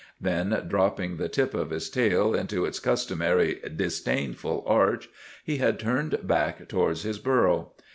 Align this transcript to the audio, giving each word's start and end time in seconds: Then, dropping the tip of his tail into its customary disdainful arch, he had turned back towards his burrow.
Then, 0.19 0.63
dropping 0.67 1.17
the 1.17 1.29
tip 1.29 1.53
of 1.53 1.69
his 1.69 1.87
tail 1.87 2.33
into 2.33 2.65
its 2.65 2.79
customary 2.79 3.61
disdainful 3.75 4.63
arch, 4.65 5.07
he 5.43 5.57
had 5.57 5.77
turned 5.79 6.25
back 6.27 6.67
towards 6.67 7.03
his 7.03 7.19
burrow. 7.19 7.73